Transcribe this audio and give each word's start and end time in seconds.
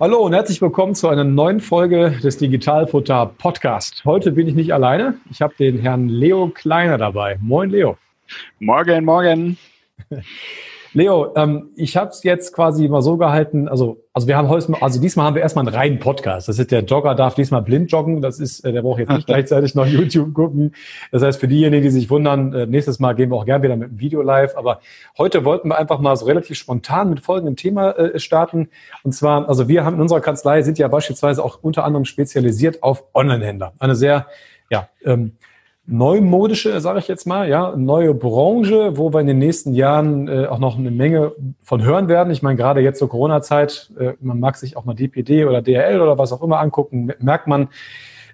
Hallo 0.00 0.20
und 0.20 0.32
herzlich 0.32 0.62
willkommen 0.62 0.94
zu 0.94 1.10
einer 1.10 1.24
neuen 1.24 1.60
Folge 1.60 2.18
des 2.22 2.38
Digitalfutter 2.38 3.34
Podcast. 3.36 4.02
Heute 4.06 4.32
bin 4.32 4.48
ich 4.48 4.54
nicht 4.54 4.72
alleine. 4.72 5.18
Ich 5.30 5.42
habe 5.42 5.52
den 5.58 5.78
Herrn 5.78 6.08
Leo 6.08 6.48
Kleiner 6.48 6.96
dabei. 6.96 7.36
Moin, 7.42 7.68
Leo. 7.68 7.98
Morgen, 8.60 9.04
morgen. 9.04 9.58
Leo, 10.92 11.32
ähm, 11.36 11.70
ich 11.76 11.96
habe 11.96 12.10
es 12.10 12.24
jetzt 12.24 12.52
quasi 12.52 12.88
mal 12.88 13.00
so 13.00 13.16
gehalten, 13.16 13.68
also, 13.68 14.04
also 14.12 14.26
wir 14.26 14.36
haben 14.36 14.48
heute, 14.48 14.74
also 14.82 15.00
diesmal 15.00 15.26
haben 15.26 15.36
wir 15.36 15.42
erstmal 15.42 15.64
einen 15.64 15.74
reinen 15.74 15.98
Podcast. 16.00 16.48
Das 16.48 16.58
ist 16.58 16.72
der 16.72 16.82
Jogger 16.82 17.14
darf 17.14 17.34
diesmal 17.34 17.62
blind 17.62 17.92
joggen. 17.92 18.20
Das 18.20 18.40
ist, 18.40 18.60
äh, 18.64 18.72
der 18.72 18.82
braucht 18.82 18.98
jetzt 18.98 19.10
nicht 19.10 19.26
gleichzeitig 19.26 19.76
noch 19.76 19.86
YouTube 19.86 20.34
gucken. 20.34 20.74
Das 21.12 21.22
heißt, 21.22 21.38
für 21.38 21.46
diejenigen, 21.46 21.84
die 21.84 21.90
sich 21.90 22.10
wundern, 22.10 22.52
äh, 22.52 22.66
nächstes 22.66 22.98
Mal 22.98 23.14
gehen 23.14 23.30
wir 23.30 23.36
auch 23.36 23.44
gerne 23.44 23.62
wieder 23.62 23.76
mit 23.76 23.90
dem 23.90 24.00
Video 24.00 24.20
live. 24.22 24.56
Aber 24.56 24.80
heute 25.16 25.44
wollten 25.44 25.68
wir 25.68 25.78
einfach 25.78 26.00
mal 26.00 26.16
so 26.16 26.26
relativ 26.26 26.58
spontan 26.58 27.08
mit 27.08 27.20
folgendem 27.20 27.54
Thema 27.54 27.92
äh, 27.92 28.18
starten. 28.18 28.68
Und 29.04 29.12
zwar, 29.12 29.48
also 29.48 29.68
wir 29.68 29.84
haben 29.84 29.94
in 29.94 30.02
unserer 30.02 30.20
Kanzlei 30.20 30.62
sind 30.62 30.78
ja 30.78 30.88
beispielsweise 30.88 31.44
auch 31.44 31.60
unter 31.62 31.84
anderem 31.84 32.04
spezialisiert 32.04 32.82
auf 32.82 33.04
Online-Händler. 33.14 33.74
Eine 33.78 33.94
sehr, 33.94 34.26
ja, 34.70 34.88
ähm, 35.04 35.36
neumodische, 35.90 36.80
sage 36.80 37.00
ich 37.00 37.08
jetzt 37.08 37.26
mal, 37.26 37.48
ja, 37.48 37.74
neue 37.76 38.14
Branche, 38.14 38.96
wo 38.96 39.12
wir 39.12 39.20
in 39.20 39.26
den 39.26 39.38
nächsten 39.38 39.74
Jahren 39.74 40.28
äh, 40.28 40.46
auch 40.46 40.58
noch 40.58 40.78
eine 40.78 40.90
Menge 40.90 41.32
von 41.62 41.82
hören 41.82 42.08
werden. 42.08 42.32
Ich 42.32 42.42
meine, 42.42 42.56
gerade 42.56 42.80
jetzt 42.80 42.98
zur 42.98 43.08
Corona-Zeit, 43.08 43.90
äh, 43.98 44.12
man 44.20 44.38
mag 44.38 44.56
sich 44.56 44.76
auch 44.76 44.84
mal 44.84 44.94
DPD 44.94 45.44
oder 45.44 45.62
DRL 45.62 46.00
oder 46.00 46.16
was 46.16 46.32
auch 46.32 46.42
immer 46.42 46.60
angucken, 46.60 47.12
merkt 47.18 47.48
man, 47.48 47.68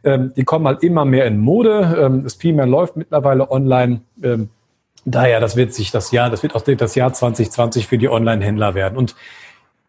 ähm, 0.05 0.33
die 0.37 0.45
kommen 0.45 0.67
halt 0.67 0.83
immer 0.83 1.05
mehr 1.05 1.27
in 1.27 1.39
Mode. 1.39 1.97
Ähm, 1.98 2.25
es 2.27 2.35
viel 2.35 2.53
mehr 2.53 2.67
läuft 2.67 2.97
mittlerweile 2.97 3.51
online. 3.51 4.03
Ähm, 4.23 4.51
daher, 5.07 5.41
das 5.41 5.57
wird 5.57 5.73
sich 5.73 5.91
das 5.91 6.11
Jahr, 6.11 6.31
das 6.31 6.43
wird 6.43 6.55
auch 6.55 6.63
das 6.63 6.95
Jahr 6.95 7.13
2020 7.13 7.87
für 7.87 7.98
die 7.98 8.09
Online-Händler 8.09 8.75
werden. 8.75 8.98
Und 8.98 9.17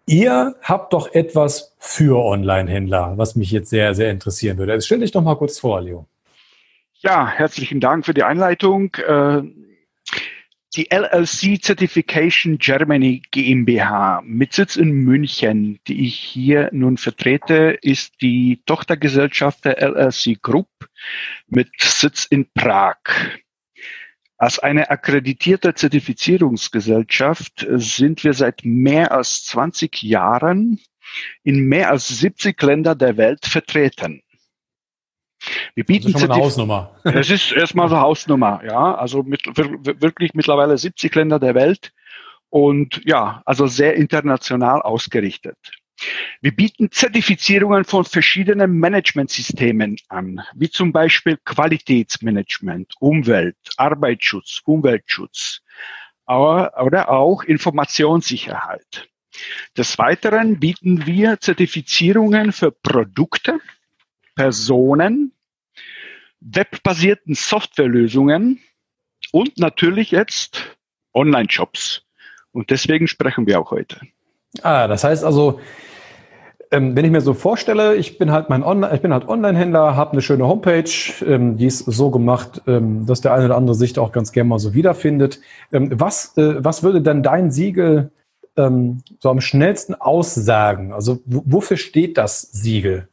Ihr 0.09 0.55
habt 0.61 0.93
doch 0.93 1.13
etwas 1.13 1.75
für 1.79 2.23
Online-Händler, 2.23 3.15
was 3.17 3.35
mich 3.35 3.51
jetzt 3.51 3.69
sehr, 3.69 3.93
sehr 3.93 4.09
interessieren 4.09 4.57
würde. 4.57 4.71
Jetzt 4.71 4.85
stell 4.85 5.01
dich 5.01 5.11
doch 5.11 5.21
mal 5.21 5.35
kurz 5.35 5.59
vor, 5.59 5.81
Leo. 5.81 6.05
Ja, 7.01 7.27
herzlichen 7.27 7.79
Dank 7.79 8.07
für 8.07 8.15
die 8.15 8.23
Einleitung. 8.23 8.95
Äh, 8.95 9.43
die 10.75 10.89
LLC 10.89 11.63
Certification 11.63 12.57
Germany 12.57 13.21
GmbH 13.29 14.21
mit 14.23 14.53
Sitz 14.53 14.75
in 14.77 14.91
München, 14.91 15.79
die 15.87 16.07
ich 16.07 16.15
hier 16.15 16.69
nun 16.71 16.97
vertrete, 16.97 17.77
ist 17.83 18.21
die 18.21 18.63
Tochtergesellschaft 18.65 19.65
der 19.65 19.79
LLC 19.79 20.41
Group 20.41 20.69
mit 21.47 21.69
Sitz 21.77 22.25
in 22.25 22.51
Prag. 22.51 22.97
Als 24.39 24.57
eine 24.57 24.89
akkreditierte 24.89 25.75
Zertifizierungsgesellschaft 25.75 27.67
sind 27.69 28.23
wir 28.23 28.33
seit 28.33 28.65
mehr 28.65 29.11
als 29.11 29.45
20 29.45 30.01
Jahren 30.01 30.79
in 31.43 31.65
mehr 31.67 31.91
als 31.91 32.07
70 32.07 32.59
Länder 32.61 32.95
der 32.95 33.17
Welt 33.17 33.45
vertreten. 33.45 34.23
Wir 35.75 35.85
bieten 35.85 36.11
das 36.11 36.15
ist 36.15 36.21
schon 36.21 36.31
eine 36.31 36.41
Hausnummer. 36.41 36.91
Das 37.03 37.29
ist 37.29 37.51
erstmal 37.51 37.87
eine 37.87 38.01
Hausnummer, 38.01 38.61
ja. 38.65 38.95
Also 38.95 39.23
mit, 39.23 39.45
wirklich 39.45 40.33
mittlerweile 40.33 40.77
70 40.77 41.13
Länder 41.15 41.39
der 41.39 41.55
Welt 41.55 41.93
und 42.49 43.01
ja, 43.05 43.41
also 43.45 43.67
sehr 43.67 43.95
international 43.95 44.81
ausgerichtet. 44.81 45.57
Wir 46.41 46.55
bieten 46.55 46.91
Zertifizierungen 46.91 47.83
von 47.83 48.05
verschiedenen 48.05 48.77
Managementsystemen 48.77 49.97
an, 50.09 50.41
wie 50.53 50.69
zum 50.69 50.91
Beispiel 50.91 51.37
Qualitätsmanagement, 51.43 52.93
Umwelt, 52.99 53.57
Arbeitsschutz, 53.77 54.61
Umweltschutz 54.65 55.61
oder 56.27 57.09
auch 57.09 57.43
Informationssicherheit. 57.43 59.09
Des 59.75 59.97
Weiteren 59.97 60.59
bieten 60.59 61.05
wir 61.05 61.39
Zertifizierungen 61.39 62.51
für 62.51 62.71
Produkte, 62.71 63.59
Personen, 64.35 65.33
webbasierten 66.39 67.35
Softwarelösungen 67.35 68.59
und 69.31 69.57
natürlich 69.57 70.11
jetzt 70.11 70.77
Online-Shops. 71.13 72.03
Und 72.51 72.69
deswegen 72.69 73.07
sprechen 73.07 73.47
wir 73.47 73.59
auch 73.59 73.71
heute. 73.71 73.99
Ah, 74.61 74.87
das 74.87 75.03
heißt 75.03 75.23
also, 75.23 75.59
ähm, 76.71 76.95
wenn 76.95 77.05
ich 77.05 77.11
mir 77.11 77.21
so 77.21 77.33
vorstelle, 77.33 77.95
ich 77.95 78.17
bin 78.17 78.31
halt 78.31 78.49
mein 78.49 78.63
Online, 78.63 78.93
ich 78.93 79.01
bin 79.01 79.13
halt 79.13 79.27
Online-Händler, 79.27 79.95
habe 79.95 80.13
eine 80.13 80.21
schöne 80.21 80.47
Homepage, 80.47 80.89
ähm, 81.25 81.57
die 81.57 81.65
ist 81.65 81.79
so 81.79 82.11
gemacht, 82.11 82.61
ähm, 82.67 83.05
dass 83.05 83.21
der 83.21 83.33
eine 83.33 83.45
oder 83.45 83.55
andere 83.55 83.75
sich 83.75 83.93
da 83.93 84.01
auch 84.01 84.11
ganz 84.11 84.31
gerne 84.31 84.49
mal 84.49 84.59
so 84.59 84.73
wiederfindet. 84.73 85.39
Was, 85.71 86.37
äh, 86.37 86.63
was 86.63 86.83
würde 86.83 87.01
denn 87.01 87.23
dein 87.23 87.51
Siegel 87.51 88.11
so 88.55 89.29
am 89.29 89.39
schnellsten 89.39 89.93
aussagen? 89.93 90.91
Also 90.91 91.19
wofür 91.27 91.77
steht 91.77 92.17
das 92.17 92.41
Siegel? 92.41 93.07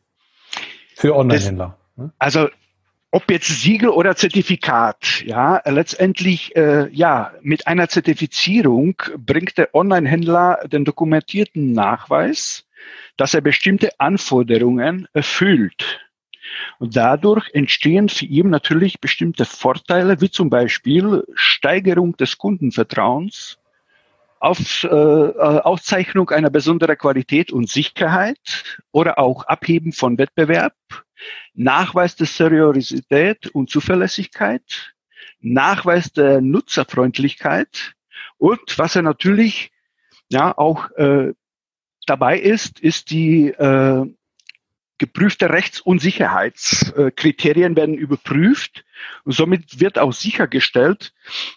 Für 0.96 1.14
Online-Händler. 1.14 1.76
Ne? 1.96 2.12
Also 2.18 2.48
ob 3.14 3.30
jetzt 3.30 3.46
Siegel 3.46 3.90
oder 3.90 4.16
Zertifikat, 4.16 5.22
ja, 5.24 5.62
letztendlich, 5.66 6.56
äh, 6.56 6.88
ja, 6.90 7.32
mit 7.42 7.68
einer 7.68 7.88
Zertifizierung 7.88 9.00
bringt 9.16 9.56
der 9.56 9.72
Online-Händler 9.72 10.66
den 10.66 10.84
dokumentierten 10.84 11.70
Nachweis, 11.70 12.66
dass 13.16 13.32
er 13.32 13.40
bestimmte 13.40 14.00
Anforderungen 14.00 15.06
erfüllt. 15.12 16.00
Und 16.80 16.96
dadurch 16.96 17.54
entstehen 17.54 18.08
für 18.08 18.24
ihn 18.24 18.50
natürlich 18.50 19.00
bestimmte 19.00 19.44
Vorteile, 19.44 20.20
wie 20.20 20.30
zum 20.30 20.50
Beispiel 20.50 21.22
Steigerung 21.34 22.16
des 22.16 22.36
Kundenvertrauens, 22.36 23.58
auf, 24.40 24.82
äh, 24.82 24.88
äh, 24.88 25.60
Auszeichnung 25.60 26.30
einer 26.30 26.50
besonderen 26.50 26.98
Qualität 26.98 27.52
und 27.52 27.70
Sicherheit 27.70 28.80
oder 28.90 29.20
auch 29.20 29.44
Abheben 29.44 29.92
von 29.92 30.18
Wettbewerb, 30.18 30.74
Nachweis 31.54 32.16
der 32.16 32.26
Seriosität 32.26 33.48
und 33.48 33.70
Zuverlässigkeit, 33.70 34.94
Nachweis 35.40 36.12
der 36.12 36.40
Nutzerfreundlichkeit 36.40 37.94
und 38.38 38.78
was 38.78 38.96
er 38.96 39.02
natürlich 39.02 39.72
ja 40.28 40.56
auch 40.56 40.90
äh, 40.92 41.32
dabei 42.06 42.38
ist, 42.38 42.80
ist 42.80 43.10
die 43.10 43.48
äh, 43.48 44.06
geprüfte 45.04 45.50
Rechts- 45.50 45.82
und 45.82 46.00
Sicherheitskriterien 46.00 47.76
werden 47.76 47.94
überprüft 47.94 48.86
und 49.24 49.32
somit 49.32 49.78
wird 49.78 49.98
auch 49.98 50.14
sichergestellt, 50.14 51.12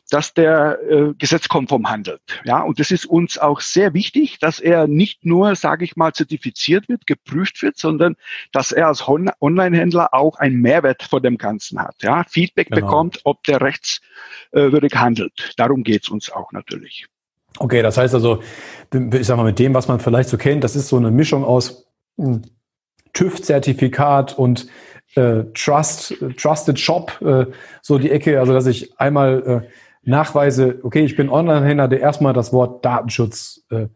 dass 0.09 0.33
der 0.33 0.79
äh, 0.89 1.13
gesetzkonform 1.17 1.89
handelt. 1.89 2.41
Ja, 2.43 2.61
und 2.61 2.77
das 2.77 2.91
ist 2.91 3.05
uns 3.05 3.37
auch 3.37 3.61
sehr 3.61 3.93
wichtig, 3.93 4.39
dass 4.39 4.59
er 4.59 4.87
nicht 4.87 5.25
nur, 5.25 5.55
sage 5.55 5.85
ich 5.85 5.95
mal, 5.95 6.11
zertifiziert 6.11 6.89
wird, 6.89 7.07
geprüft 7.07 7.61
wird, 7.61 7.77
sondern 7.77 8.17
dass 8.51 8.73
er 8.73 8.87
als 8.87 9.07
Online-Händler 9.07 10.13
auch 10.13 10.35
einen 10.39 10.59
Mehrwert 10.59 11.03
von 11.03 11.23
dem 11.23 11.37
Ganzen 11.37 11.79
hat. 11.79 11.95
Ja, 12.01 12.25
Feedback 12.25 12.67
genau. 12.69 12.85
bekommt, 12.85 13.21
ob 13.23 13.43
der 13.43 13.61
rechtswürdig 13.61 14.93
handelt. 14.95 15.53
Darum 15.55 15.83
geht's 15.85 16.09
uns 16.09 16.29
auch 16.29 16.51
natürlich. 16.51 17.07
Okay, 17.59 17.81
das 17.81 17.97
heißt 17.97 18.13
also, 18.13 18.43
ich 18.93 19.25
sag 19.25 19.37
mal, 19.37 19.43
mit 19.45 19.57
dem, 19.57 19.73
was 19.73 19.87
man 19.87 20.01
vielleicht 20.01 20.27
so 20.27 20.37
kennt, 20.37 20.65
das 20.65 20.75
ist 20.75 20.89
so 20.89 20.97
eine 20.97 21.11
Mischung 21.11 21.45
aus 21.45 21.87
hm, 22.17 22.41
TÜV-Zertifikat 23.13 24.37
und 24.37 24.67
äh, 25.15 25.43
Trust, 25.53 26.15
Trusted 26.37 26.79
Shop, 26.79 27.19
äh, 27.21 27.45
so 27.81 27.97
die 27.97 28.11
Ecke, 28.11 28.39
also 28.39 28.53
dass 28.53 28.67
ich 28.67 28.99
einmal 28.99 29.63
äh, 29.65 29.67
nachweise, 30.03 30.79
okay, 30.83 31.03
ich 31.03 31.15
bin 31.15 31.29
Online-Händler, 31.29 31.87
der 31.87 31.99
erstmal 31.99 32.33
das 32.33 32.53
Wort 32.53 32.85
Datenschutz 32.85 33.65
äh, 33.69 33.87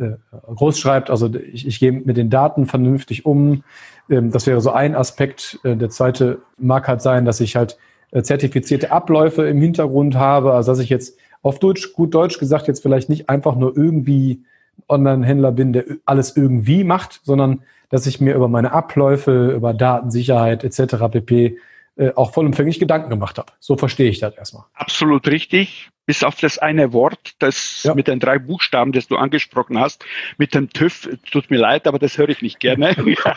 äh, 0.00 0.16
groß 0.30 0.78
schreibt, 0.78 1.10
also 1.10 1.32
ich, 1.34 1.66
ich 1.66 1.78
gehe 1.78 1.92
mit 1.92 2.16
den 2.16 2.30
Daten 2.30 2.66
vernünftig 2.66 3.26
um. 3.26 3.62
Ähm, 4.08 4.30
das 4.30 4.46
wäre 4.46 4.60
so 4.60 4.70
ein 4.70 4.94
Aspekt. 4.94 5.60
Äh, 5.62 5.76
der 5.76 5.90
zweite 5.90 6.42
mag 6.58 6.88
halt 6.88 7.02
sein, 7.02 7.24
dass 7.24 7.40
ich 7.40 7.56
halt 7.56 7.78
äh, 8.10 8.22
zertifizierte 8.22 8.90
Abläufe 8.90 9.46
im 9.46 9.60
Hintergrund 9.60 10.16
habe, 10.16 10.54
also 10.54 10.72
dass 10.72 10.80
ich 10.80 10.88
jetzt 10.88 11.18
auf 11.42 11.58
Deutsch, 11.58 11.92
gut 11.92 12.14
Deutsch 12.14 12.38
gesagt, 12.38 12.66
jetzt 12.66 12.82
vielleicht 12.82 13.08
nicht 13.08 13.28
einfach 13.28 13.56
nur 13.56 13.76
irgendwie 13.76 14.44
Online-Händler 14.88 15.52
bin, 15.52 15.72
der 15.72 15.84
alles 16.04 16.36
irgendwie 16.36 16.84
macht, 16.84 17.20
sondern 17.24 17.62
dass 17.88 18.06
ich 18.06 18.20
mir 18.20 18.34
über 18.34 18.48
meine 18.48 18.72
Abläufe, 18.72 19.52
über 19.52 19.74
Datensicherheit 19.74 20.64
etc. 20.64 20.96
pp. 21.10 21.58
Äh, 22.00 22.14
auch 22.16 22.32
vollumfänglich 22.32 22.80
Gedanken 22.80 23.10
gemacht 23.10 23.36
habe. 23.36 23.52
So 23.58 23.76
verstehe 23.76 24.08
ich 24.08 24.20
das 24.20 24.34
erstmal. 24.34 24.64
Absolut 24.72 25.28
richtig. 25.28 25.90
Bis 26.06 26.24
auf 26.24 26.36
das 26.36 26.56
eine 26.56 26.94
Wort, 26.94 27.34
das 27.40 27.82
ja. 27.82 27.94
mit 27.94 28.08
den 28.08 28.18
drei 28.20 28.38
Buchstaben, 28.38 28.92
das 28.92 29.06
du 29.06 29.16
angesprochen 29.16 29.78
hast, 29.78 30.02
mit 30.38 30.54
dem 30.54 30.70
TÜV, 30.70 31.10
tut 31.30 31.50
mir 31.50 31.58
leid, 31.58 31.86
aber 31.86 31.98
das 31.98 32.16
höre 32.16 32.30
ich 32.30 32.40
nicht 32.40 32.58
gerne. 32.58 32.94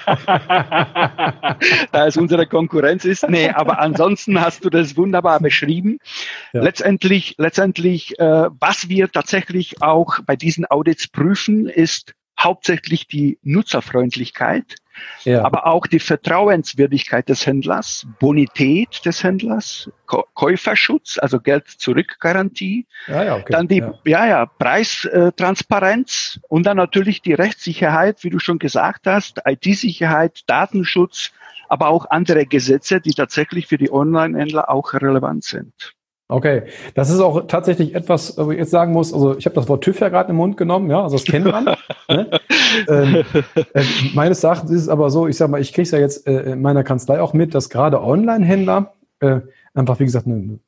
da 1.92 2.07
es 2.07 2.15
unsere 2.15 2.48
Konkurrenz 2.48 3.04
ist. 3.04 3.27
Nee, 3.27 3.50
aber 3.50 3.80
ansonsten 3.80 4.39
hast 4.39 4.63
du 4.63 4.69
das 4.69 4.95
wunderbar 4.95 5.42
beschrieben. 5.42 6.00
Ja. 6.54 6.63
Letztendlich, 6.63 7.36
letztendlich, 7.38 8.18
äh, 8.18 8.48
was 8.60 8.88
wir 8.88 9.12
tatsächlich 9.12 9.81
auch 9.81 10.19
bei 10.25 10.38
diesen 10.38 10.65
Audits 10.65 11.10
prüfen, 11.10 11.68
ist 11.68 12.13
hauptsächlich 12.39 13.07
die 13.07 13.39
Nutzerfreundlichkeit, 13.42 14.77
ja. 15.23 15.43
aber 15.43 15.67
auch 15.67 15.87
die 15.87 15.99
Vertrauenswürdigkeit 15.99 17.29
des 17.29 17.45
Händlers, 17.45 18.05
Bonität 18.19 19.05
des 19.05 19.23
Händlers, 19.23 19.89
Käuferschutz, 20.05 21.17
also 21.17 21.39
Geld-Zurück-Garantie, 21.39 22.85
ja, 23.07 23.23
ja, 23.23 23.35
okay. 23.35 23.51
dann 23.51 23.67
die 23.67 23.77
ja. 23.77 23.93
Ja, 24.05 24.27
ja, 24.27 24.45
Preistransparenz 24.45 26.39
und 26.47 26.65
dann 26.65 26.77
natürlich 26.77 27.21
die 27.21 27.33
Rechtssicherheit, 27.33 28.23
wie 28.23 28.29
du 28.29 28.39
schon 28.39 28.59
gesagt 28.59 29.07
hast, 29.07 29.41
IT-Sicherheit, 29.45 30.41
Datenschutz, 30.47 31.31
aber 31.69 31.87
auch 31.87 32.09
andere 32.09 32.45
Gesetze, 32.45 33.01
die 33.01 33.13
tatsächlich 33.13 33.67
für 33.67 33.77
die 33.77 33.91
Online-Händler 33.91 34.69
auch 34.69 34.93
relevant 34.93 35.43
sind. 35.43 35.95
Okay, 36.29 36.63
das 36.95 37.09
ist 37.09 37.19
auch 37.19 37.47
tatsächlich 37.47 37.93
etwas, 37.95 38.37
wo 38.37 38.51
ich 38.51 38.57
jetzt 38.57 38.71
sagen 38.71 38.93
muss, 38.93 39.13
also 39.13 39.37
ich 39.37 39.45
habe 39.45 39.55
das 39.55 39.67
Wort 39.67 39.83
TÜV 39.83 39.99
ja 39.99 40.09
gerade 40.09 40.29
im 40.29 40.37
Mund 40.37 40.55
genommen, 40.55 40.89
ja, 40.89 41.03
also 41.03 41.17
das 41.17 41.25
kennt 41.25 41.45
man. 41.45 41.65
ne? 42.09 42.29
ähm, 42.87 43.23
äh, 43.73 43.83
meines 44.13 44.43
Erachtens 44.43 44.71
ist 44.71 44.81
es 44.83 44.89
aber 44.89 45.09
so, 45.09 45.27
ich 45.27 45.37
sag 45.37 45.49
mal, 45.49 45.59
ich 45.61 45.73
kriege 45.73 45.83
es 45.83 45.91
ja 45.91 45.99
jetzt 45.99 46.25
äh, 46.25 46.53
in 46.53 46.61
meiner 46.61 46.83
Kanzlei 46.83 47.21
auch 47.21 47.33
mit, 47.33 47.53
dass 47.53 47.69
gerade 47.69 48.01
Online-Händler 48.01 48.93
äh, 49.19 49.41
einfach, 49.73 49.99
wie 49.99 50.05
gesagt, 50.05 50.25
eine 50.25 50.59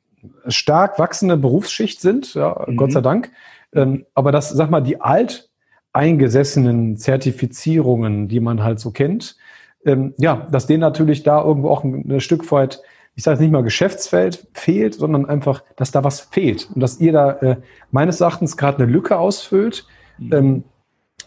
stark 0.48 0.98
wachsende 0.98 1.36
Berufsschicht 1.36 2.00
sind, 2.00 2.34
ja, 2.34 2.64
mhm. 2.66 2.76
Gott 2.76 2.92
sei 2.92 3.00
Dank. 3.00 3.32
Ähm, 3.74 4.06
aber 4.14 4.32
das, 4.32 4.50
sag 4.50 4.70
mal, 4.70 4.82
die 4.82 5.00
alt 5.00 5.48
eingesessenen 5.92 6.98
Zertifizierungen, 6.98 8.28
die 8.28 8.40
man 8.40 8.62
halt 8.62 8.78
so 8.78 8.90
kennt, 8.90 9.36
ähm, 9.84 10.14
ja, 10.18 10.46
dass 10.50 10.66
denen 10.66 10.80
natürlich 10.80 11.22
da 11.22 11.42
irgendwo 11.42 11.70
auch 11.70 11.84
ein, 11.84 12.04
ein 12.10 12.20
Stück 12.20 12.50
weit 12.52 12.82
ich 13.16 13.24
sage 13.24 13.42
nicht 13.42 13.50
mal 13.50 13.62
Geschäftsfeld 13.62 14.46
fehlt, 14.52 14.94
sondern 14.94 15.26
einfach, 15.26 15.64
dass 15.74 15.90
da 15.90 16.04
was 16.04 16.20
fehlt 16.20 16.68
und 16.72 16.80
dass 16.80 17.00
ihr 17.00 17.12
da 17.12 17.32
äh, 17.32 17.56
meines 17.90 18.20
Erachtens 18.20 18.56
gerade 18.56 18.82
eine 18.82 18.92
Lücke 18.92 19.18
ausfüllt, 19.18 19.86
mhm. 20.18 20.32
ähm, 20.32 20.64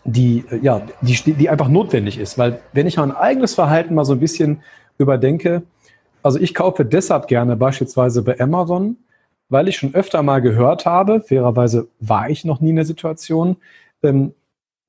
die 0.05 0.45
äh, 0.51 0.59
ja, 0.61 0.83
die, 1.01 1.33
die 1.33 1.49
einfach 1.49 1.67
notwendig 1.67 2.19
ist. 2.19 2.37
Weil 2.37 2.61
wenn 2.73 2.85
ich 2.85 2.97
mein 2.97 3.11
eigenes 3.11 3.55
Verhalten 3.55 3.95
mal 3.95 4.05
so 4.05 4.13
ein 4.13 4.19
bisschen 4.19 4.61
überdenke, 4.99 5.63
also 6.21 6.39
ich 6.39 6.53
kaufe 6.53 6.85
deshalb 6.85 7.27
gerne 7.27 7.55
beispielsweise 7.55 8.21
bei 8.21 8.39
Amazon, 8.39 8.97
weil 9.49 9.67
ich 9.67 9.77
schon 9.77 9.95
öfter 9.95 10.21
mal 10.21 10.41
gehört 10.41 10.85
habe, 10.85 11.21
fairerweise 11.21 11.87
war 11.99 12.29
ich 12.29 12.45
noch 12.45 12.61
nie 12.61 12.69
in 12.69 12.75
der 12.75 12.85
Situation, 12.85 13.57
ähm, 14.03 14.33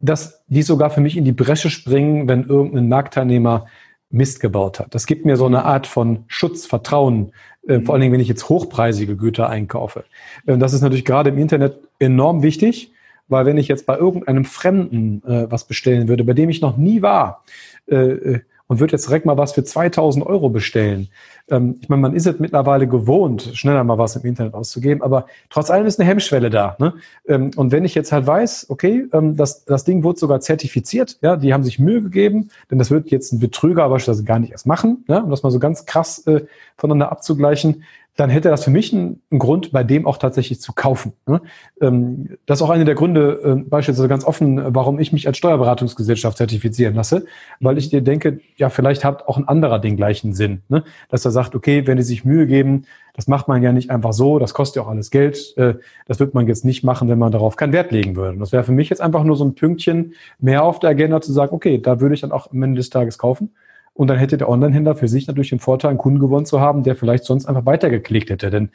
dass 0.00 0.44
die 0.48 0.62
sogar 0.62 0.90
für 0.90 1.00
mich 1.00 1.16
in 1.16 1.24
die 1.24 1.32
Bresche 1.32 1.70
springen, 1.70 2.28
wenn 2.28 2.44
irgendein 2.44 2.88
Marktteilnehmer 2.88 3.66
Mist 4.10 4.40
gebaut 4.40 4.80
hat. 4.80 4.94
Das 4.94 5.06
gibt 5.06 5.24
mir 5.24 5.36
so 5.36 5.46
eine 5.46 5.64
Art 5.64 5.86
von 5.86 6.24
Schutz, 6.26 6.66
Vertrauen, 6.66 7.32
äh, 7.66 7.80
vor 7.80 7.94
allen 7.94 8.02
Dingen, 8.02 8.12
wenn 8.12 8.20
ich 8.20 8.28
jetzt 8.28 8.48
hochpreisige 8.48 9.16
Güter 9.16 9.48
einkaufe. 9.48 10.04
Und 10.46 10.60
das 10.60 10.72
ist 10.72 10.80
natürlich 10.80 11.04
gerade 11.04 11.30
im 11.30 11.38
Internet 11.38 11.78
enorm 11.98 12.42
wichtig, 12.42 12.92
weil 13.28 13.46
wenn 13.46 13.58
ich 13.58 13.68
jetzt 13.68 13.86
bei 13.86 13.96
irgendeinem 13.96 14.44
Fremden 14.44 15.22
äh, 15.24 15.50
was 15.50 15.64
bestellen 15.64 16.08
würde, 16.08 16.24
bei 16.24 16.32
dem 16.32 16.50
ich 16.50 16.60
noch 16.60 16.76
nie 16.76 17.02
war, 17.02 17.44
äh, 17.86 17.96
äh 17.96 18.40
und 18.70 18.78
würde 18.78 18.92
jetzt 18.92 19.08
direkt 19.08 19.26
mal 19.26 19.36
was 19.36 19.52
für 19.52 19.64
2000 19.64 20.24
Euro 20.24 20.48
bestellen. 20.48 21.08
Ähm, 21.50 21.78
ich 21.80 21.88
meine, 21.88 22.02
man 22.02 22.14
ist 22.14 22.28
es 22.28 22.38
mittlerweile 22.38 22.86
gewohnt, 22.86 23.50
schneller 23.54 23.82
mal 23.82 23.98
was 23.98 24.14
im 24.14 24.22
Internet 24.22 24.54
auszugeben, 24.54 25.02
aber 25.02 25.26
trotz 25.48 25.72
allem 25.72 25.86
ist 25.86 25.98
eine 25.98 26.08
Hemmschwelle 26.08 26.50
da. 26.50 26.76
Ne? 26.78 26.94
Ähm, 27.26 27.50
und 27.56 27.72
wenn 27.72 27.84
ich 27.84 27.96
jetzt 27.96 28.12
halt 28.12 28.28
weiß, 28.28 28.66
okay, 28.68 29.08
ähm, 29.12 29.36
das, 29.36 29.64
das 29.64 29.82
Ding 29.82 30.04
wurde 30.04 30.20
sogar 30.20 30.38
zertifiziert, 30.38 31.18
ja, 31.20 31.34
die 31.34 31.52
haben 31.52 31.64
sich 31.64 31.80
Mühe 31.80 32.00
gegeben, 32.00 32.50
denn 32.70 32.78
das 32.78 32.92
wird 32.92 33.10
jetzt 33.10 33.32
ein 33.32 33.40
Betrüger 33.40 33.88
beispielsweise 33.88 34.22
gar 34.22 34.38
nicht 34.38 34.52
erst 34.52 34.68
machen, 34.68 35.04
ja, 35.08 35.18
um 35.18 35.30
das 35.30 35.42
mal 35.42 35.50
so 35.50 35.58
ganz 35.58 35.84
krass 35.84 36.24
äh, 36.28 36.42
voneinander 36.76 37.10
abzugleichen, 37.10 37.82
dann 38.16 38.30
hätte 38.30 38.50
das 38.50 38.64
für 38.64 38.70
mich 38.70 38.92
einen, 38.92 39.22
einen 39.30 39.38
Grund, 39.38 39.72
bei 39.72 39.84
dem 39.84 40.06
auch 40.06 40.18
tatsächlich 40.18 40.60
zu 40.60 40.72
kaufen. 40.72 41.12
Ne? 41.26 41.40
Ähm, 41.80 42.36
das 42.46 42.58
ist 42.58 42.62
auch 42.62 42.70
einer 42.70 42.84
der 42.84 42.94
Gründe, 42.94 43.40
äh, 43.44 43.68
beispielsweise 43.68 44.08
ganz 44.08 44.24
offen, 44.24 44.74
warum 44.74 44.98
ich 44.98 45.12
mich 45.12 45.26
als 45.26 45.38
Steuerberatungsgesellschaft 45.38 46.36
zertifizieren 46.36 46.94
lasse, 46.94 47.24
weil 47.60 47.78
ich 47.78 47.88
dir 47.88 48.02
denke, 48.02 48.40
ja, 48.56 48.68
vielleicht 48.68 49.04
hat 49.04 49.26
auch 49.26 49.36
ein 49.36 49.48
anderer 49.48 49.78
den 49.78 49.96
gleichen 49.96 50.34
Sinn, 50.34 50.62
ne? 50.68 50.84
dass 51.08 51.24
er 51.24 51.30
sagt, 51.30 51.54
okay, 51.54 51.86
wenn 51.86 51.96
die 51.96 52.02
sich 52.02 52.24
Mühe 52.24 52.46
geben, 52.46 52.84
das 53.14 53.28
macht 53.28 53.48
man 53.48 53.62
ja 53.62 53.72
nicht 53.72 53.90
einfach 53.90 54.12
so, 54.12 54.38
das 54.38 54.54
kostet 54.54 54.76
ja 54.76 54.82
auch 54.82 54.88
alles 54.88 55.10
Geld, 55.10 55.56
äh, 55.56 55.74
das 56.06 56.20
wird 56.20 56.34
man 56.34 56.46
jetzt 56.46 56.64
nicht 56.64 56.84
machen, 56.84 57.08
wenn 57.08 57.18
man 57.18 57.32
darauf 57.32 57.56
keinen 57.56 57.72
Wert 57.72 57.92
legen 57.92 58.16
würde. 58.16 58.32
Und 58.32 58.40
das 58.40 58.52
wäre 58.52 58.64
für 58.64 58.72
mich 58.72 58.88
jetzt 58.90 59.00
einfach 59.00 59.24
nur 59.24 59.36
so 59.36 59.44
ein 59.44 59.54
Pünktchen 59.54 60.14
mehr 60.38 60.64
auf 60.64 60.78
der 60.78 60.90
Agenda 60.90 61.20
zu 61.20 61.32
sagen, 61.32 61.54
okay, 61.54 61.78
da 61.78 62.00
würde 62.00 62.14
ich 62.14 62.20
dann 62.20 62.32
auch 62.32 62.50
am 62.50 62.62
Ende 62.62 62.78
des 62.78 62.90
Tages 62.90 63.18
kaufen. 63.18 63.50
Und 63.92 64.08
dann 64.08 64.18
hätte 64.18 64.38
der 64.38 64.48
Online-Händler 64.48 64.94
für 64.94 65.08
sich 65.08 65.26
natürlich 65.26 65.50
den 65.50 65.58
Vorteil, 65.58 65.90
einen 65.90 65.98
Kunden 65.98 66.20
gewonnen 66.20 66.46
zu 66.46 66.60
haben, 66.60 66.82
der 66.82 66.96
vielleicht 66.96 67.24
sonst 67.24 67.46
einfach 67.46 67.66
weitergeklickt 67.66 68.30
hätte. 68.30 68.50
Denn 68.50 68.70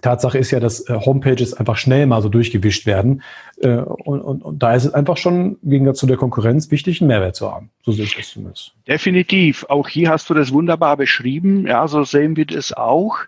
Tatsache 0.00 0.38
ist 0.38 0.50
ja, 0.50 0.60
dass 0.60 0.88
äh, 0.88 0.98
Homepages 0.98 1.54
einfach 1.54 1.76
schnell 1.76 2.06
mal 2.06 2.22
so 2.22 2.28
durchgewischt 2.28 2.86
werden. 2.86 3.22
Äh, 3.58 3.76
und, 3.76 4.20
und, 4.20 4.42
und 4.42 4.62
da 4.62 4.74
ist 4.74 4.84
es 4.84 4.94
einfach 4.94 5.16
schon 5.16 5.58
gegen 5.62 5.92
zu 5.94 6.06
der 6.06 6.16
Konkurrenz 6.16 6.70
wichtig, 6.70 7.00
einen 7.00 7.08
Mehrwert 7.08 7.36
zu 7.36 7.50
haben. 7.50 7.70
So 7.82 7.92
sehe 7.92 8.04
ich 8.04 8.16
das 8.16 8.30
zumindest. 8.30 8.74
Definitiv. 8.88 9.64
Auch 9.68 9.88
hier 9.88 10.10
hast 10.10 10.28
du 10.30 10.34
das 10.34 10.52
wunderbar 10.52 10.96
beschrieben. 10.96 11.66
Ja, 11.66 11.86
so 11.86 12.04
sehen 12.04 12.36
wir 12.36 12.46
das 12.46 12.72
auch. 12.72 13.18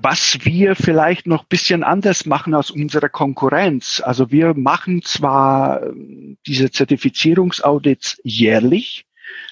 Was 0.00 0.38
wir 0.44 0.76
vielleicht 0.76 1.26
noch 1.26 1.44
bisschen 1.44 1.82
anders 1.82 2.24
machen 2.24 2.54
als 2.54 2.70
unsere 2.70 3.08
Konkurrenz. 3.08 4.00
Also 4.04 4.30
wir 4.30 4.54
machen 4.54 5.02
zwar 5.02 5.82
ähm, 5.82 6.38
diese 6.46 6.70
Zertifizierungsaudits 6.70 8.20
jährlich, 8.22 9.07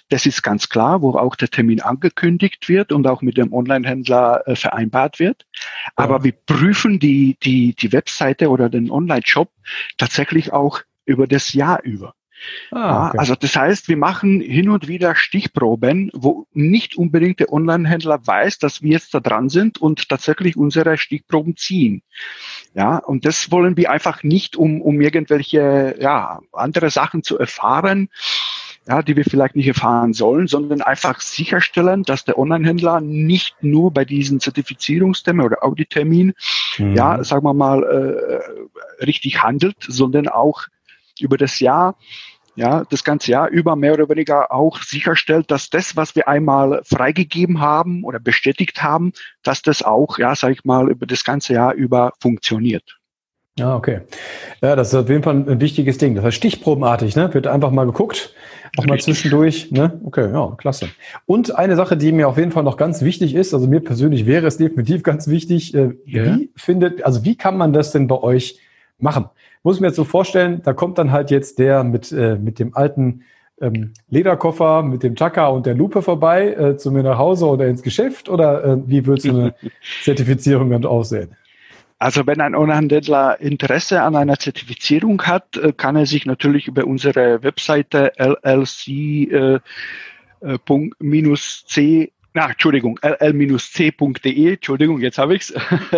das 0.09 0.27
ist 0.27 0.43
ganz 0.43 0.69
klar, 0.69 1.03
wo 1.03 1.17
auch 1.17 1.37
der 1.37 1.49
Termin 1.49 1.81
angekündigt 1.81 2.69
wird 2.69 2.93
und 2.93 3.07
auch 3.07 3.23
mit 3.23 3.37
dem 3.37 3.53
Online-Händler 3.53 4.43
äh, 4.47 4.57
vereinbart 4.57 5.19
wird. 5.19 5.47
Aber 5.97 6.19
ja. 6.19 6.25
wir 6.25 6.33
prüfen 6.33 6.99
die, 6.99 7.37
die, 7.43 7.75
die 7.75 7.93
Webseite 7.93 8.51
oder 8.51 8.69
den 8.69 8.91
Online-Shop 8.91 9.51
tatsächlich 9.99 10.53
auch 10.53 10.81
über 11.05 11.27
das 11.27 11.53
Jahr 11.53 11.83
über. 11.83 12.15
Ah, 12.71 13.09
okay. 13.09 13.19
Also 13.19 13.35
das 13.35 13.57
heißt, 13.57 13.89
wir 13.89 13.97
machen 13.97 14.41
hin 14.41 14.69
und 14.69 14.89
wieder 14.89 15.15
Stichproben, 15.17 16.11
wo 16.15 16.47
nicht 16.53 16.97
unbedingt 16.97 17.41
der 17.41 17.53
Online-Händler 17.53 18.27
weiß, 18.27 18.59
dass 18.59 18.83
wir 18.83 18.93
jetzt 18.93 19.15
da 19.15 19.21
dran 19.21 19.49
sind 19.49 19.79
und 19.79 20.09
tatsächlich 20.09 20.57
unsere 20.57 20.99
Stichproben 20.99 21.57
ziehen. 21.57 22.03
Ja, 22.75 22.99
und 22.99 23.25
das 23.25 23.51
wollen 23.51 23.77
wir 23.77 23.91
einfach 23.91 24.23
nicht, 24.23 24.57
um, 24.57 24.83
um 24.83 25.01
irgendwelche 25.01 25.97
ja, 25.99 26.41
andere 26.53 26.91
Sachen 26.91 27.23
zu 27.23 27.39
erfahren, 27.39 28.09
ja, 28.89 29.03
die 29.03 29.17
wir 29.17 29.25
vielleicht 29.25 29.57
nicht 29.57 29.67
erfahren 29.67 30.13
sollen, 30.13 30.47
sondern 30.47 30.81
einfach 30.81 31.21
sicherstellen, 31.21 32.05
dass 32.05 32.25
der 32.25 32.39
Online-Händler 32.39 33.01
nicht 33.01 33.57
nur 33.61 33.93
bei 33.93 34.05
diesen 34.05 34.39
Zertifizierungstermin 34.39 35.45
oder 35.45 35.65
Audittermin, 35.65 36.35
mhm. 36.79 36.95
ja, 36.95 37.23
sagen 37.25 37.45
wir 37.45 37.55
mal, 37.55 37.83
äh, 37.83 39.05
richtig 39.05 39.43
handelt, 39.43 39.77
sondern 39.81 40.29
auch 40.29 40.67
über 41.19 41.37
das 41.37 41.59
Jahr, 41.59 41.97
ja, 42.55 42.85
das 42.89 43.05
ganze 43.05 43.33
Jahr 43.33 43.49
über 43.49 43.77
mehr 43.77 43.93
oder 43.93 44.09
weniger 44.09 44.53
auch 44.53 44.81
sicherstellt, 44.83 45.51
dass 45.51 45.69
das, 45.69 45.97
was 45.97 46.15
wir 46.15 46.29
einmal 46.29 46.83
freigegeben 46.85 47.61
haben 47.61 48.05
oder 48.05 48.19
bestätigt 48.19 48.83
haben, 48.83 49.13
dass 49.43 49.63
das 49.63 49.83
auch, 49.83 50.19
ja, 50.19 50.35
sag 50.35 50.53
ich 50.53 50.65
mal, 50.65 50.91
über 50.91 51.07
das 51.07 51.25
ganze 51.25 51.55
Jahr 51.55 51.75
über 51.75 52.13
funktioniert. 52.21 52.99
Ah, 53.59 53.75
okay. 53.75 54.01
Ja, 54.61 54.77
das 54.77 54.89
ist 54.89 54.95
auf 54.95 55.09
jeden 55.09 55.23
Fall 55.23 55.35
ein 55.35 55.61
wichtiges 55.61 55.97
Ding. 55.97 56.15
Das 56.15 56.25
heißt 56.25 56.37
stichprobenartig, 56.37 57.17
ne? 57.17 57.33
Wird 57.33 57.47
einfach 57.47 57.71
mal 57.71 57.87
geguckt, 57.87 58.35
auch 58.77 58.85
mal 58.85 59.01
zwischendurch, 59.01 59.71
ne? 59.71 59.99
Okay, 60.05 60.31
ja, 60.31 60.55
klasse. 60.59 60.91
Und 61.25 61.57
eine 61.57 61.75
Sache, 61.75 61.97
die 61.97 62.13
mir 62.13 62.29
auf 62.29 62.37
jeden 62.37 62.53
Fall 62.53 62.65
noch 62.65 62.77
ganz 62.77 63.01
wichtig 63.01 63.35
ist, 63.35 63.55
also 63.55 63.67
mir 63.67 63.81
persönlich 63.81 64.27
wäre 64.27 64.47
es 64.47 64.59
definitiv 64.59 65.03
ganz 65.03 65.27
wichtig, 65.27 65.75
äh, 65.75 65.95
ja. 66.05 66.37
wie 66.37 66.51
findet, 66.55 67.03
also 67.03 67.25
wie 67.25 67.35
kann 67.35 67.57
man 67.57 67.73
das 67.73 67.93
denn 67.93 68.09
bei 68.09 68.21
euch 68.21 68.59
machen? 68.99 69.27
Muss 69.63 69.77
ich 69.77 69.81
mir 69.81 69.89
jetzt 69.89 69.97
so 69.97 70.05
vorstellen, 70.05 70.61
da 70.63 70.75
kommt 70.75 70.99
dann 70.99 71.11
halt 71.11 71.31
jetzt 71.31 71.59
der 71.59 71.83
mit, 71.83 72.13
äh, 72.13 72.37
mit 72.37 72.59
dem 72.59 72.77
alten 72.77 73.23
ähm, 73.59 73.95
Lederkoffer, 74.11 74.83
mit 74.83 75.03
dem 75.03 75.15
Chaka 75.15 75.47
und 75.49 75.65
der 75.65 75.75
Lupe 75.75 76.03
vorbei 76.03 76.53
äh, 76.53 76.77
zu 76.77 76.93
mir 76.93 77.03
nach 77.03 77.17
Hause 77.17 77.47
oder 77.47 77.67
ins 77.67 77.83
Geschäft 77.83 78.29
oder 78.29 78.63
äh, 78.65 78.77
wie 78.87 79.07
wird 79.07 79.23
so 79.23 79.31
eine 79.31 79.55
Zertifizierung 80.05 80.71
dann 80.71 80.85
aussehen? 80.85 81.31
Also 81.99 82.27
wenn 82.27 82.43
ein 82.43 82.55
Onlinehandler 82.55 83.41
Interesse 83.41 84.03
an 84.03 84.17
einer 84.17 84.39
Zertifizierung 84.39 85.23
hat, 85.23 85.57
äh, 85.57 85.73
kann 85.73 85.97
er 85.97 86.05
sich 86.07 86.27
natürlich 86.27 86.69
über 86.69 86.87
unsere 86.87 87.43
Webseite 87.43 88.13
llc-c 88.19 89.33
na, 92.37 92.51
Entschuldigung, 92.51 93.01
ll-c.de, 93.01 94.53
Entschuldigung, 94.53 95.01
jetzt 95.01 95.17
habe 95.17 95.35
ich's. 95.35 95.55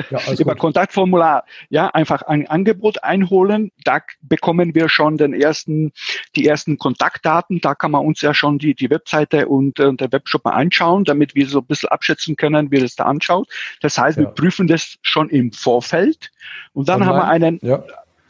Ja, 0.09 0.33
Über 0.39 0.53
gut. 0.53 0.59
Kontaktformular, 0.61 1.45
ja, 1.69 1.89
einfach 1.89 2.23
ein 2.23 2.47
Angebot 2.47 3.03
einholen. 3.03 3.73
Da 3.83 3.99
bekommen 4.23 4.73
wir 4.73 4.89
schon 4.89 5.17
den 5.17 5.35
ersten, 5.35 5.91
die 6.37 6.47
ersten 6.47 6.79
Kontaktdaten. 6.79 7.61
Da 7.61 7.75
kann 7.75 7.91
man 7.91 8.07
uns 8.07 8.21
ja 8.23 8.35
schon 8.35 8.59
die, 8.59 8.77
die 8.77 8.89
Webseite 8.89 9.49
und 9.49 9.81
äh, 9.81 9.93
der 9.95 10.13
Webshop 10.13 10.45
mal 10.45 10.53
anschauen, 10.53 11.03
damit 11.03 11.35
wir 11.35 11.49
so 11.49 11.59
ein 11.59 11.67
bisschen 11.67 11.89
abschätzen 11.89 12.37
können, 12.37 12.71
wie 12.71 12.79
das 12.79 12.95
da 12.95 13.07
anschaut. 13.07 13.49
Das 13.81 13.99
heißt, 13.99 14.17
ja. 14.17 14.23
wir 14.23 14.31
prüfen 14.31 14.69
das 14.69 14.97
schon 15.03 15.31
im 15.31 15.51
Vorfeld. 15.51 16.31
Und 16.73 16.89
dann 16.89 17.03
Online. 17.03 17.17
haben 17.17 17.27
wir 17.27 17.33
einen, 17.33 17.59
ja 17.63 17.83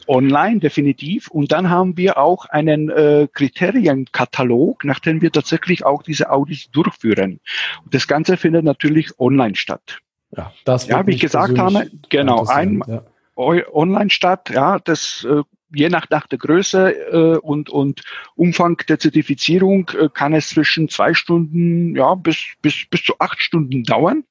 online 0.09 0.59
definitiv. 0.59 1.29
Und 1.29 1.51
dann 1.51 1.69
haben 1.69 1.95
wir 1.95 2.17
auch 2.17 2.45
einen 2.45 2.89
äh, 2.89 3.27
Kriterienkatalog, 3.31 4.83
nach 4.83 4.99
dem 4.99 5.21
wir 5.21 5.31
tatsächlich 5.31 5.85
auch 5.85 6.03
diese 6.03 6.31
Audits 6.31 6.69
durchführen. 6.71 7.39
Und 7.83 7.93
das 7.93 8.07
Ganze 8.07 8.35
findet 8.35 8.65
natürlich 8.65 9.17
online 9.19 9.55
statt. 9.55 9.99
Ja, 10.35 10.51
das 10.65 10.87
ja 10.87 11.05
wie 11.07 11.13
ich 11.13 11.21
gesagt 11.21 11.57
habe, 11.57 11.89
genau, 12.09 12.45
ein 12.45 12.83
ja. 12.87 13.03
online 13.35 14.09
statt. 14.09 14.49
Ja, 14.53 14.79
das 14.79 15.25
äh, 15.29 15.43
je 15.73 15.89
nach, 15.89 16.09
nach 16.09 16.27
der 16.27 16.39
Größe 16.39 16.91
äh, 17.11 17.37
und, 17.37 17.69
und 17.69 18.01
Umfang 18.35 18.77
der 18.87 18.99
Zertifizierung 18.99 19.89
äh, 19.89 20.09
kann 20.13 20.33
es 20.33 20.49
zwischen 20.49 20.89
zwei 20.89 21.13
Stunden 21.13 21.95
ja, 21.95 22.15
bis, 22.15 22.37
bis, 22.61 22.85
bis 22.89 23.03
zu 23.03 23.13
acht 23.19 23.39
Stunden 23.39 23.83
dauern. 23.83 24.23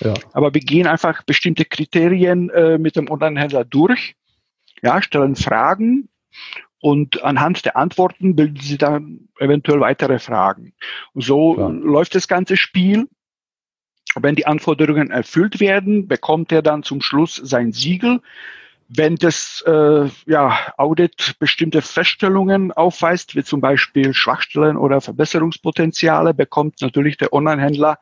Ja. 0.00 0.14
Aber 0.32 0.52
wir 0.52 0.60
gehen 0.60 0.86
einfach 0.86 1.22
bestimmte 1.22 1.64
Kriterien 1.64 2.50
äh, 2.50 2.78
mit 2.78 2.96
dem 2.96 3.10
Online-Händler 3.10 3.64
durch 3.64 4.14
ja, 4.82 5.02
stellen 5.02 5.36
Fragen 5.36 6.08
und 6.80 7.22
anhand 7.24 7.64
der 7.64 7.76
Antworten 7.76 8.36
bilden 8.36 8.60
sie 8.60 8.78
dann 8.78 9.28
eventuell 9.38 9.80
weitere 9.80 10.18
Fragen. 10.18 10.72
So 11.14 11.54
Klar. 11.54 11.70
läuft 11.72 12.14
das 12.14 12.28
ganze 12.28 12.56
Spiel. 12.56 13.08
Wenn 14.14 14.34
die 14.34 14.46
Anforderungen 14.46 15.10
erfüllt 15.10 15.60
werden, 15.60 16.08
bekommt 16.08 16.52
er 16.52 16.62
dann 16.62 16.82
zum 16.82 17.02
Schluss 17.02 17.36
sein 17.36 17.72
Siegel. 17.72 18.20
Wenn 18.88 19.16
das 19.16 19.64
äh, 19.66 20.08
ja, 20.26 20.58
Audit 20.76 21.34
bestimmte 21.40 21.82
Feststellungen 21.82 22.70
aufweist, 22.72 23.34
wie 23.34 23.42
zum 23.42 23.60
Beispiel 23.60 24.14
Schwachstellen 24.14 24.76
oder 24.76 25.00
Verbesserungspotenziale, 25.00 26.34
bekommt 26.34 26.80
natürlich 26.80 27.16
der 27.16 27.32
Online-Händler 27.32 27.98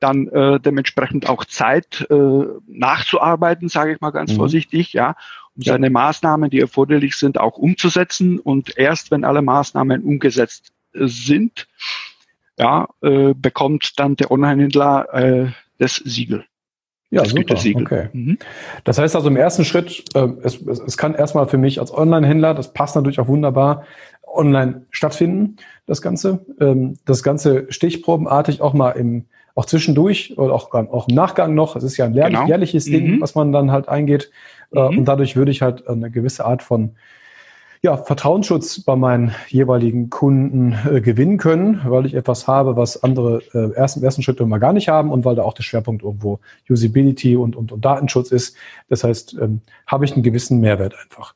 dann 0.00 0.26
äh, 0.28 0.60
dementsprechend 0.60 1.28
auch 1.28 1.44
Zeit 1.44 2.06
äh, 2.10 2.44
nachzuarbeiten, 2.66 3.68
sage 3.68 3.94
ich 3.94 4.00
mal 4.00 4.10
ganz 4.10 4.32
mhm. 4.32 4.36
vorsichtig, 4.36 4.92
ja. 4.92 5.14
Seine 5.56 5.90
Maßnahmen, 5.90 6.50
die 6.50 6.60
erforderlich 6.60 7.16
sind, 7.16 7.38
auch 7.38 7.58
umzusetzen. 7.58 8.38
Und 8.38 8.76
erst 8.76 9.10
wenn 9.10 9.24
alle 9.24 9.42
Maßnahmen 9.42 10.02
umgesetzt 10.02 10.72
äh, 10.94 11.06
sind, 11.06 11.66
ja, 12.58 12.88
äh, 13.02 13.34
bekommt 13.34 13.98
dann 13.98 14.16
der 14.16 14.30
Online-Händler 14.30 15.14
äh, 15.14 15.46
das 15.78 15.96
Siegel. 15.96 16.44
Ja, 17.10 17.22
das 17.22 17.30
super. 17.30 17.54
Okay. 17.54 18.08
Mhm. 18.12 18.38
Das 18.84 18.98
heißt 18.98 19.14
also 19.14 19.28
im 19.28 19.36
ersten 19.36 19.64
Schritt, 19.64 20.04
äh, 20.14 20.28
es, 20.42 20.60
es, 20.60 20.80
es 20.80 20.96
kann 20.96 21.14
erstmal 21.14 21.46
für 21.46 21.58
mich 21.58 21.78
als 21.80 21.92
Online-Händler, 21.92 22.54
das 22.54 22.72
passt 22.72 22.96
natürlich 22.96 23.20
auch 23.20 23.28
wunderbar, 23.28 23.84
online 24.26 24.86
stattfinden, 24.90 25.56
das 25.86 26.02
Ganze. 26.02 26.44
Ähm, 26.60 26.98
das 27.04 27.22
Ganze 27.22 27.66
stichprobenartig 27.70 28.60
auch 28.60 28.74
mal 28.74 28.90
im 28.92 29.26
auch 29.54 29.64
zwischendurch 29.64 30.36
oder 30.36 30.52
auch, 30.52 30.72
auch 30.74 31.08
im 31.08 31.14
Nachgang 31.14 31.54
noch. 31.54 31.76
Es 31.76 31.82
ist 31.82 31.96
ja 31.96 32.04
ein 32.04 32.12
genau. 32.12 32.46
jährliches 32.46 32.84
Ding, 32.84 33.16
mhm. 33.16 33.20
was 33.22 33.34
man 33.34 33.52
dann 33.52 33.72
halt 33.72 33.88
eingeht. 33.88 34.30
Äh, 34.72 34.90
mhm. 34.90 34.98
Und 34.98 35.04
dadurch 35.06 35.36
würde 35.36 35.50
ich 35.50 35.62
halt 35.62 35.86
eine 35.88 36.10
gewisse 36.10 36.44
Art 36.44 36.62
von 36.62 36.96
ja, 37.82 37.96
Vertrauensschutz 37.96 38.80
bei 38.80 38.96
meinen 38.96 39.34
jeweiligen 39.48 40.10
Kunden 40.10 40.76
äh, 40.90 41.00
gewinnen 41.00 41.38
können, 41.38 41.82
weil 41.84 42.06
ich 42.06 42.14
etwas 42.14 42.48
habe, 42.48 42.76
was 42.76 43.02
andere 43.02 43.42
äh, 43.54 43.74
ersten, 43.74 44.02
ersten 44.02 44.22
Schritt 44.22 44.40
immer 44.40 44.58
gar 44.58 44.72
nicht 44.72 44.88
haben 44.88 45.10
und 45.12 45.24
weil 45.24 45.36
da 45.36 45.42
auch 45.42 45.52
der 45.52 45.62
Schwerpunkt 45.62 46.02
irgendwo 46.02 46.40
Usability 46.68 47.36
und, 47.36 47.54
und, 47.54 47.72
und 47.72 47.84
Datenschutz 47.84 48.32
ist. 48.32 48.56
Das 48.88 49.04
heißt, 49.04 49.36
ähm, 49.40 49.60
habe 49.86 50.04
ich 50.04 50.14
einen 50.14 50.22
gewissen 50.22 50.60
Mehrwert 50.60 50.94
einfach. 51.00 51.34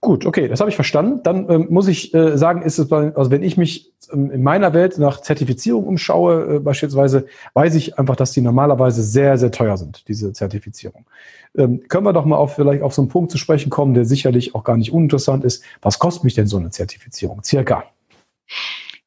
Gut, 0.00 0.26
okay, 0.26 0.46
das 0.46 0.60
habe 0.60 0.70
ich 0.70 0.76
verstanden. 0.76 1.22
Dann 1.24 1.50
ähm, 1.50 1.66
muss 1.70 1.88
ich 1.88 2.14
äh, 2.14 2.38
sagen, 2.38 2.62
ist 2.62 2.78
es 2.78 2.90
also 2.92 3.30
wenn 3.32 3.42
ich 3.42 3.56
mich 3.56 3.92
ähm, 4.12 4.30
in 4.30 4.42
meiner 4.44 4.72
Welt 4.72 4.96
nach 4.98 5.20
Zertifizierung 5.20 5.84
umschaue, 5.84 6.56
äh, 6.56 6.58
beispielsweise, 6.60 7.26
weiß 7.54 7.74
ich 7.74 7.98
einfach, 7.98 8.14
dass 8.14 8.30
die 8.30 8.40
normalerweise 8.40 9.02
sehr, 9.02 9.36
sehr 9.38 9.50
teuer 9.50 9.76
sind, 9.76 10.06
diese 10.06 10.32
Zertifizierung. 10.32 11.04
Ähm, 11.56 11.82
können 11.88 12.04
wir 12.04 12.12
doch 12.12 12.24
mal 12.24 12.36
auf 12.36 12.54
vielleicht 12.54 12.82
auf 12.82 12.94
so 12.94 13.02
einen 13.02 13.08
Punkt 13.08 13.32
zu 13.32 13.38
sprechen 13.38 13.70
kommen, 13.70 13.94
der 13.94 14.04
sicherlich 14.04 14.54
auch 14.54 14.62
gar 14.62 14.76
nicht 14.76 14.92
uninteressant 14.92 15.44
ist. 15.44 15.64
Was 15.82 15.98
kostet 15.98 16.22
mich 16.22 16.34
denn 16.34 16.46
so 16.46 16.58
eine 16.58 16.70
Zertifizierung? 16.70 17.42
Circa. 17.42 17.84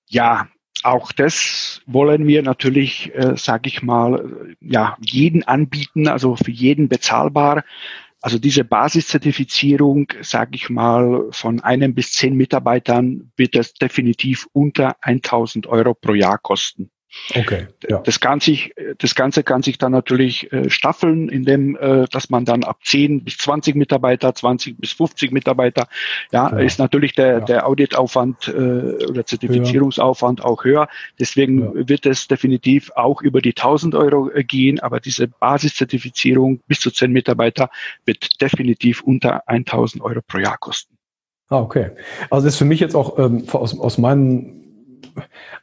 Ja, 0.07 0.47
auch 0.83 1.13
das 1.13 1.81
wollen 1.85 2.27
wir 2.27 2.43
natürlich, 2.43 3.15
äh, 3.15 3.37
sage 3.37 3.69
ich 3.69 3.81
mal, 3.81 4.55
ja, 4.59 4.97
jeden 4.99 5.43
anbieten, 5.43 6.09
also 6.09 6.35
für 6.35 6.51
jeden 6.51 6.89
bezahlbar. 6.89 7.63
Also 8.21 8.37
diese 8.37 8.63
Basiszertifizierung, 8.63 10.13
sage 10.21 10.51
ich 10.53 10.69
mal, 10.69 11.27
von 11.31 11.59
einem 11.61 11.95
bis 11.95 12.13
zehn 12.13 12.35
Mitarbeitern 12.35 13.31
wird 13.35 13.55
das 13.55 13.73
definitiv 13.73 14.47
unter 14.53 14.95
1000 15.01 15.65
Euro 15.65 15.95
pro 15.95 16.13
Jahr 16.13 16.37
kosten. 16.37 16.91
Okay. 17.35 17.67
Ja. 17.89 17.99
Das, 17.99 18.19
kann 18.19 18.39
sich, 18.39 18.73
das 18.97 19.15
Ganze 19.15 19.43
kann 19.43 19.63
sich 19.63 19.77
dann 19.77 19.91
natürlich 19.91 20.51
äh, 20.53 20.69
staffeln, 20.69 21.27
indem 21.27 21.75
äh, 21.75 22.05
dass 22.09 22.29
man 22.29 22.45
dann 22.45 22.63
ab 22.63 22.79
10 22.83 23.23
bis 23.23 23.37
20 23.37 23.75
Mitarbeiter, 23.75 24.33
20 24.33 24.77
bis 24.77 24.93
50 24.93 25.31
Mitarbeiter, 25.31 25.87
ja, 26.31 26.49
ja. 26.49 26.59
ist 26.59 26.79
natürlich 26.79 27.13
der, 27.13 27.31
ja. 27.31 27.39
der 27.41 27.67
Auditaufwand 27.67 28.47
äh, 28.47 28.51
oder 28.51 29.25
Zertifizierungsaufwand 29.25 30.43
auch 30.43 30.63
höher. 30.63 30.87
Deswegen 31.19 31.87
wird 31.87 32.05
es 32.05 32.27
definitiv 32.27 32.91
auch 32.95 33.21
über 33.21 33.41
die 33.41 33.51
1000 33.51 33.93
Euro 33.95 34.31
äh, 34.31 34.43
gehen, 34.43 34.79
aber 34.79 34.99
diese 35.01 35.27
Basiszertifizierung 35.27 36.61
bis 36.67 36.79
zu 36.79 36.91
10 36.91 37.11
Mitarbeiter 37.11 37.69
wird 38.05 38.41
definitiv 38.41 39.01
unter 39.01 39.47
1000 39.49 40.01
Euro 40.01 40.21
pro 40.25 40.37
Jahr 40.39 40.57
kosten. 40.57 40.95
Ah, 41.49 41.59
okay. 41.59 41.91
Also 42.29 42.45
das 42.45 42.53
ist 42.53 42.59
für 42.59 42.65
mich 42.65 42.79
jetzt 42.79 42.95
auch 42.95 43.19
ähm, 43.19 43.43
aus, 43.51 43.77
aus 43.77 43.97
meinen 43.97 44.60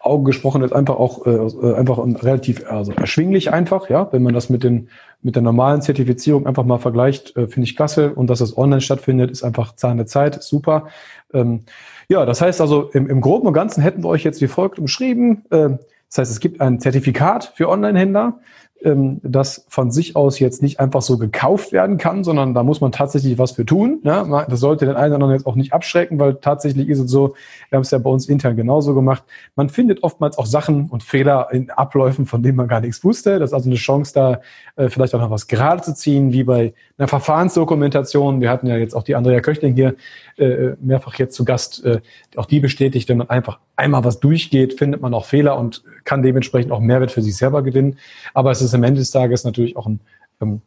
Augen 0.00 0.24
gesprochen 0.24 0.62
ist 0.62 0.72
einfach 0.72 0.96
auch 0.96 1.26
äh, 1.26 1.30
äh, 1.30 1.74
einfach 1.74 1.98
relativ 1.98 2.70
also 2.70 2.92
erschwinglich 2.92 3.52
einfach, 3.52 3.88
ja, 3.90 4.08
wenn 4.12 4.22
man 4.22 4.34
das 4.34 4.50
mit 4.50 4.64
den 4.64 4.88
mit 5.20 5.34
der 5.34 5.42
normalen 5.42 5.82
Zertifizierung 5.82 6.46
einfach 6.46 6.64
mal 6.64 6.78
vergleicht, 6.78 7.36
äh, 7.36 7.48
finde 7.48 7.68
ich 7.68 7.76
klasse 7.76 8.14
und 8.14 8.28
dass 8.28 8.40
es 8.40 8.56
online 8.56 8.80
stattfindet, 8.80 9.30
ist 9.30 9.42
einfach 9.42 9.74
Zahn 9.74 9.96
der 9.96 10.06
Zeit, 10.06 10.42
super. 10.42 10.88
Ähm, 11.34 11.64
ja, 12.08 12.24
das 12.24 12.40
heißt 12.40 12.60
also 12.60 12.90
im, 12.92 13.08
im 13.08 13.20
Groben 13.20 13.46
und 13.46 13.52
Ganzen 13.52 13.82
hätten 13.82 14.02
wir 14.04 14.08
euch 14.08 14.24
jetzt 14.24 14.40
wie 14.40 14.46
folgt 14.46 14.78
umschrieben. 14.78 15.44
Äh, 15.50 15.70
das 16.08 16.18
heißt, 16.18 16.30
es 16.30 16.40
gibt 16.40 16.60
ein 16.60 16.80
Zertifikat 16.80 17.52
für 17.54 17.68
Online-Händler 17.68 18.38
ähm, 18.82 19.20
das 19.22 19.64
von 19.68 19.90
sich 19.90 20.14
aus 20.16 20.38
jetzt 20.38 20.62
nicht 20.62 20.78
einfach 20.80 21.02
so 21.02 21.18
gekauft 21.18 21.72
werden 21.72 21.98
kann, 21.98 22.22
sondern 22.22 22.54
da 22.54 22.62
muss 22.62 22.80
man 22.80 22.92
tatsächlich 22.92 23.38
was 23.38 23.52
für 23.52 23.66
tun. 23.66 24.00
Ne? 24.02 24.46
Das 24.48 24.60
sollte 24.60 24.86
den 24.86 24.94
einen 24.94 25.06
oder 25.06 25.14
anderen 25.16 25.32
jetzt 25.34 25.46
auch 25.46 25.56
nicht 25.56 25.72
abschrecken, 25.72 26.18
weil 26.18 26.34
tatsächlich 26.34 26.88
ist 26.88 27.00
es 27.00 27.10
so, 27.10 27.34
wir 27.70 27.76
haben 27.76 27.82
es 27.82 27.90
ja 27.90 27.98
bei 27.98 28.10
uns 28.10 28.28
intern 28.28 28.56
genauso 28.56 28.94
gemacht, 28.94 29.24
man 29.56 29.68
findet 29.68 30.02
oftmals 30.02 30.38
auch 30.38 30.46
Sachen 30.46 30.88
und 30.90 31.02
Fehler 31.02 31.48
in 31.52 31.70
Abläufen, 31.70 32.26
von 32.26 32.42
denen 32.42 32.56
man 32.56 32.68
gar 32.68 32.80
nichts 32.80 33.02
wusste. 33.02 33.38
Das 33.38 33.50
ist 33.50 33.54
also 33.54 33.68
eine 33.68 33.76
Chance, 33.76 34.12
da 34.14 34.40
äh, 34.76 34.88
vielleicht 34.88 35.14
auch 35.14 35.20
noch 35.20 35.30
was 35.30 35.48
gerade 35.48 35.82
zu 35.82 35.94
ziehen, 35.94 36.32
wie 36.32 36.44
bei 36.44 36.72
einer 36.98 37.08
Verfahrensdokumentation. 37.08 38.40
Wir 38.40 38.50
hatten 38.50 38.66
ja 38.66 38.76
jetzt 38.76 38.94
auch 38.94 39.02
die 39.02 39.14
Andrea 39.14 39.40
Köchling 39.40 39.74
hier 39.74 39.94
äh, 40.36 40.74
mehrfach 40.80 41.14
jetzt 41.16 41.34
zu 41.34 41.44
Gast. 41.44 41.84
Äh, 41.84 42.00
auch 42.36 42.46
die 42.46 42.60
bestätigt, 42.60 43.08
wenn 43.08 43.18
man 43.18 43.30
einfach 43.30 43.58
einmal 43.76 44.04
was 44.04 44.20
durchgeht, 44.20 44.78
findet 44.78 45.00
man 45.00 45.14
auch 45.14 45.24
Fehler 45.24 45.58
und 45.58 45.82
kann 46.04 46.22
dementsprechend 46.22 46.72
auch 46.72 46.80
Mehrwert 46.80 47.12
für 47.12 47.22
sich 47.22 47.36
selber 47.36 47.62
gewinnen. 47.62 47.98
Aber 48.34 48.50
es 48.50 48.60
ist 48.60 48.67
am 48.74 48.84
Ende 48.84 49.00
des 49.00 49.10
Tages 49.10 49.44
natürlich 49.44 49.76
auch 49.76 49.86
ein 49.86 50.00
ähm, 50.40 50.62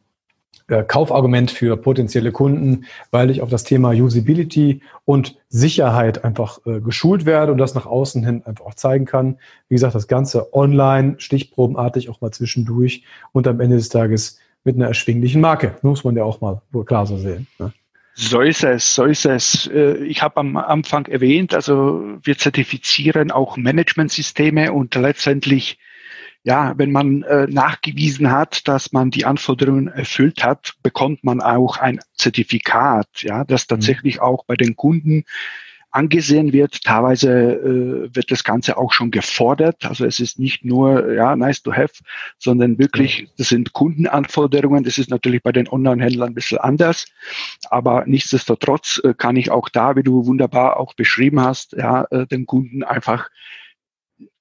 äh, 0.67 0.83
Kaufargument 0.83 1.51
für 1.51 1.75
potenzielle 1.75 2.31
Kunden, 2.31 2.85
weil 3.11 3.29
ich 3.29 3.41
auf 3.41 3.49
das 3.49 3.63
Thema 3.63 3.89
Usability 3.89 4.81
und 5.05 5.37
Sicherheit 5.49 6.23
einfach 6.23 6.59
äh, 6.65 6.79
geschult 6.79 7.25
werde 7.25 7.51
und 7.51 7.57
das 7.57 7.75
nach 7.75 7.85
außen 7.85 8.25
hin 8.25 8.43
einfach 8.45 8.65
auch 8.65 8.75
zeigen 8.75 9.05
kann. 9.05 9.37
Wie 9.67 9.75
gesagt, 9.75 9.95
das 9.95 10.07
Ganze 10.07 10.53
online, 10.53 11.15
stichprobenartig 11.17 12.09
auch 12.09 12.21
mal 12.21 12.31
zwischendurch 12.31 13.03
und 13.33 13.47
am 13.47 13.59
Ende 13.59 13.75
des 13.75 13.89
Tages 13.89 14.39
mit 14.63 14.75
einer 14.75 14.87
erschwinglichen 14.87 15.41
Marke. 15.41 15.75
Muss 15.81 16.03
man 16.03 16.15
ja 16.15 16.23
auch 16.23 16.39
mal 16.39 16.61
klar 16.85 17.05
so 17.05 17.17
sehen. 17.17 17.47
Ne? 17.59 17.73
So 18.13 18.41
ist 18.41 18.63
es, 18.63 18.95
so 18.95 19.05
ist 19.05 19.25
es. 19.25 19.67
Äh, 19.67 19.97
ich 20.05 20.21
habe 20.21 20.37
am 20.37 20.57
Anfang 20.57 21.05
erwähnt, 21.07 21.53
also 21.53 22.03
wir 22.23 22.37
zertifizieren 22.37 23.31
auch 23.31 23.57
Managementsysteme 23.57 24.71
und 24.71 24.95
letztendlich, 24.95 25.79
ja, 26.43 26.73
wenn 26.77 26.91
man 26.91 27.23
äh, 27.23 27.47
nachgewiesen 27.47 28.31
hat, 28.31 28.67
dass 28.67 28.91
man 28.91 29.11
die 29.11 29.25
Anforderungen 29.25 29.87
erfüllt 29.87 30.43
hat, 30.43 30.73
bekommt 30.81 31.23
man 31.23 31.39
auch 31.41 31.77
ein 31.77 31.99
Zertifikat, 32.15 33.07
ja, 33.21 33.43
das 33.43 33.65
mhm. 33.65 33.75
tatsächlich 33.75 34.21
auch 34.21 34.45
bei 34.45 34.55
den 34.55 34.75
Kunden 34.75 35.23
angesehen 35.91 36.53
wird. 36.53 36.83
Teilweise 36.83 37.29
äh, 37.31 38.15
wird 38.15 38.31
das 38.31 38.43
Ganze 38.43 38.77
auch 38.77 38.93
schon 38.93 39.11
gefordert. 39.11 39.85
Also 39.85 40.05
es 40.05 40.19
ist 40.19 40.39
nicht 40.39 40.65
nur 40.65 41.13
ja 41.13 41.35
nice 41.35 41.61
to 41.61 41.73
have, 41.73 41.93
sondern 42.39 42.79
wirklich, 42.79 43.27
das 43.37 43.49
sind 43.49 43.73
Kundenanforderungen. 43.73 44.83
Das 44.83 44.97
ist 44.97 45.09
natürlich 45.09 45.43
bei 45.43 45.51
den 45.51 45.67
Online-Händlern 45.67 46.29
ein 46.29 46.33
bisschen 46.33 46.59
anders. 46.59 47.05
Aber 47.69 48.05
nichtsdestotrotz 48.07 49.01
äh, 49.03 49.13
kann 49.13 49.35
ich 49.35 49.51
auch 49.51 49.69
da, 49.69 49.95
wie 49.95 50.03
du 50.03 50.25
wunderbar 50.25 50.79
auch 50.79 50.93
beschrieben 50.93 51.41
hast, 51.41 51.73
ja, 51.73 52.05
äh, 52.09 52.25
den 52.25 52.45
Kunden 52.45 52.83
einfach 52.83 53.29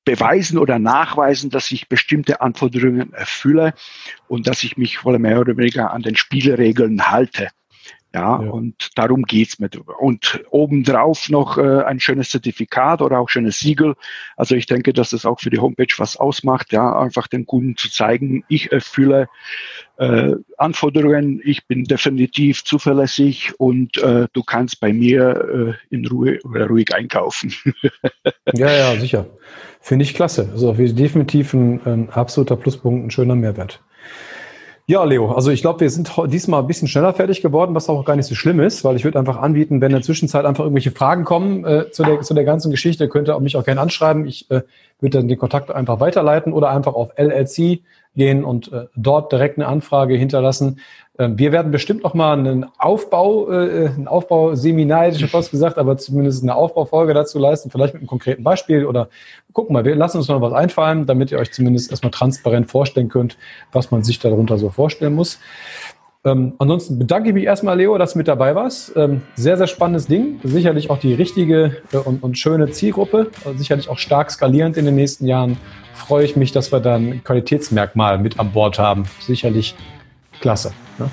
beweisen 0.04 0.59
oder 0.59 0.78
nachweisen, 0.78 1.50
dass 1.50 1.71
ich 1.71 1.88
bestimmte 1.88 2.40
Anforderungen 2.40 3.12
erfülle 3.12 3.75
und 4.28 4.47
dass 4.47 4.62
ich 4.64 4.76
mich 4.76 5.04
wohl 5.04 5.19
mehr 5.19 5.40
oder 5.40 5.57
weniger 5.57 5.92
an 5.92 6.02
den 6.02 6.16
Spielregeln 6.16 7.11
halte. 7.11 7.49
Ja, 8.12 8.43
ja, 8.43 8.50
und 8.50 8.90
darum 8.97 9.23
geht's 9.23 9.61
mir 9.61 9.69
drüber. 9.69 10.00
Und 10.00 10.43
obendrauf 10.50 11.29
noch 11.29 11.59
äh, 11.59 11.83
ein 11.85 12.00
schönes 12.00 12.31
Zertifikat 12.31 13.02
oder 13.02 13.21
auch 13.21 13.29
schönes 13.29 13.61
Siegel. 13.61 13.95
Also 14.37 14.57
ich 14.57 14.67
denke, 14.67 14.93
dass 14.93 15.11
das 15.11 15.25
auch 15.25 15.38
für 15.38 15.50
die 15.50 15.61
Homepage 15.61 15.95
was 15.99 16.17
ausmacht, 16.17 16.73
ja, 16.73 16.99
einfach 16.99 17.29
den 17.29 17.47
Kunden 17.47 17.76
zu 17.76 17.88
zeigen, 17.88 18.45
ich 18.49 18.73
erfülle 18.73 19.29
äh, 19.99 20.33
Anforderungen, 20.57 21.40
ich 21.45 21.67
bin 21.67 21.85
definitiv 21.85 22.64
zuverlässig 22.64 23.52
und 23.59 23.99
äh, 23.99 24.26
du 24.33 24.43
kannst 24.43 24.81
bei 24.81 24.93
mir 24.93 25.76
äh, 25.90 25.95
in 25.95 26.05
Ruhe 26.07 26.40
oder 26.43 26.67
ruhig 26.67 26.93
einkaufen. 26.93 27.55
ja, 28.55 28.73
ja, 28.73 28.99
sicher. 28.99 29.26
Finde 29.81 30.05
ich 30.05 30.14
klasse. 30.14 30.49
Also 30.52 30.73
definitiv 30.73 31.55
ein, 31.55 31.81
ein 31.85 32.11
absoluter 32.11 32.57
Pluspunkt, 32.57 33.07
ein 33.07 33.11
schöner 33.11 33.37
Mehrwert. 33.37 33.83
Ja, 34.90 35.04
Leo, 35.04 35.30
also 35.30 35.52
ich 35.52 35.61
glaube, 35.61 35.78
wir 35.78 35.88
sind 35.88 36.11
diesmal 36.26 36.62
ein 36.62 36.66
bisschen 36.66 36.88
schneller 36.88 37.14
fertig 37.14 37.42
geworden, 37.42 37.76
was 37.76 37.88
auch 37.88 38.04
gar 38.04 38.16
nicht 38.16 38.26
so 38.26 38.35
schlimm 38.35 38.59
ist, 38.59 38.82
weil 38.82 38.97
ich 38.97 39.04
würde 39.04 39.20
einfach 39.20 39.37
anbieten, 39.37 39.80
wenn 39.80 39.92
in 39.92 39.99
der 39.99 40.02
Zwischenzeit 40.02 40.44
einfach 40.44 40.64
irgendwelche 40.64 40.90
Fragen 40.90 41.23
kommen 41.23 41.64
äh, 41.64 41.92
zu, 41.92 42.02
der, 42.02 42.23
zu 42.23 42.35
der 42.35 42.42
ganzen 42.42 42.73
Geschichte, 42.73 43.09
könnt 43.09 43.28
ihr 43.28 43.38
mich 43.38 43.54
auch 43.54 43.64
gerne 43.64 43.80
anschreiben. 43.80 44.26
Ich 44.26 44.50
äh, 44.50 44.62
würde 44.99 45.18
dann 45.18 45.28
den 45.28 45.38
Kontakt 45.38 45.70
einfach 45.70 46.00
weiterleiten 46.00 46.52
oder 46.52 46.70
einfach 46.70 46.94
auf 46.94 47.11
LLC 47.16 47.82
gehen 48.17 48.45
und 48.45 48.73
äh, 48.73 48.87
dort 48.97 49.33
direkt 49.33 49.59
eine 49.59 49.69
Anfrage 49.69 50.14
hinterlassen. 50.14 50.81
Ähm, 51.19 51.38
wir 51.38 51.52
werden 51.52 51.71
bestimmt 51.71 52.02
noch 52.02 52.14
mal 52.14 52.38
einen 52.38 52.67
Aufbau, 52.79 53.50
äh, 53.50 53.87
ein 53.87 54.09
Aufbauseminar, 54.09 55.05
hätte 55.05 55.14
ich 55.14 55.21
schon 55.21 55.29
fast 55.29 55.50
gesagt, 55.50 55.79
aber 55.79 55.97
zumindest 55.97 56.43
eine 56.43 56.55
Aufbaufolge 56.55 57.14
dazu 57.14 57.38
leisten, 57.38 57.71
vielleicht 57.71 57.95
mit 57.95 58.00
einem 58.00 58.09
konkreten 58.09 58.43
Beispiel 58.43 58.87
oder 58.87 59.09
gucken 59.52 59.75
mal, 59.75 59.85
wir 59.85 59.95
lassen 59.95 60.19
uns 60.19 60.29
noch 60.29 60.40
was 60.40 60.52
einfallen, 60.52 61.07
damit 61.07 61.31
ihr 61.31 61.38
euch 61.38 61.52
zumindest 61.52 61.90
erstmal 61.90 62.11
transparent 62.11 62.71
vorstellen 62.71 63.09
könnt, 63.09 63.37
was 63.73 63.90
man 63.90 64.02
sich 64.02 64.19
darunter 64.19 64.59
so 64.59 64.71
vorstellen 64.71 65.14
muss. 65.14 65.38
Ähm, 66.22 66.54
ansonsten 66.58 66.98
bedanke 66.98 67.30
ich 67.30 67.34
mich 67.34 67.44
erstmal, 67.44 67.78
Leo, 67.78 67.96
dass 67.96 68.12
du 68.12 68.18
mit 68.18 68.28
dabei 68.28 68.54
warst. 68.54 68.94
Ähm, 68.94 69.22
sehr, 69.36 69.56
sehr 69.56 69.66
spannendes 69.66 70.06
Ding. 70.06 70.38
Sicherlich 70.44 70.90
auch 70.90 70.98
die 70.98 71.14
richtige 71.14 71.78
äh, 71.92 71.96
und, 71.96 72.22
und, 72.22 72.36
schöne 72.36 72.70
Zielgruppe. 72.70 73.30
Also 73.44 73.56
sicherlich 73.56 73.88
auch 73.88 73.98
stark 73.98 74.30
skalierend 74.30 74.76
in 74.76 74.84
den 74.84 74.96
nächsten 74.96 75.26
Jahren. 75.26 75.56
Freue 75.94 76.24
ich 76.24 76.36
mich, 76.36 76.52
dass 76.52 76.72
wir 76.72 76.80
dann 76.80 77.24
Qualitätsmerkmal 77.24 78.18
mit 78.18 78.38
an 78.38 78.52
Bord 78.52 78.78
haben. 78.78 79.04
Sicherlich 79.20 79.74
klasse. 80.40 80.72
Ne? 80.98 81.10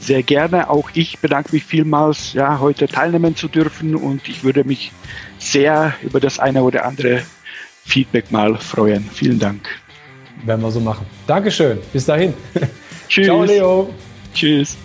Sehr 0.00 0.22
gerne. 0.22 0.70
Auch 0.70 0.90
ich 0.94 1.18
bedanke 1.18 1.50
mich 1.52 1.64
vielmals, 1.64 2.32
ja, 2.32 2.58
heute 2.58 2.88
teilnehmen 2.88 3.36
zu 3.36 3.48
dürfen 3.48 3.94
und 3.94 4.28
ich 4.28 4.44
würde 4.44 4.64
mich 4.64 4.92
sehr 5.38 5.94
über 6.02 6.20
das 6.20 6.38
eine 6.38 6.62
oder 6.62 6.86
andere 6.86 7.22
Feedback 7.84 8.32
mal 8.32 8.56
freuen. 8.56 9.04
Vielen 9.12 9.38
Dank. 9.38 9.68
Werden 10.44 10.62
wir 10.62 10.70
so 10.70 10.80
machen. 10.80 11.06
Dankeschön. 11.26 11.78
Bis 11.92 12.06
dahin. 12.06 12.32
Tschüss. 13.08 13.26
Ciao, 13.26 13.44
Leo. 13.44 13.90
Tschüss. 14.34 14.76